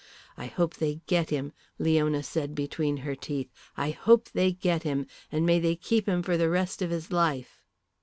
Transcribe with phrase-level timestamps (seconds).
[0.35, 3.51] "I hope they get him," Leona said between her teeth.
[3.77, 5.05] "I hope they get him.
[5.31, 7.61] And may they keep him for the rest of his life."